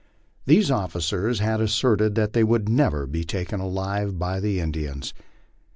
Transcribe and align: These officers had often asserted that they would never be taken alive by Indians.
These 0.47 0.71
officers 0.71 1.37
had 1.41 1.57
often 1.61 1.65
asserted 1.65 2.15
that 2.15 2.33
they 2.33 2.43
would 2.43 2.67
never 2.67 3.05
be 3.05 3.23
taken 3.23 3.59
alive 3.59 4.17
by 4.17 4.39
Indians. 4.39 5.13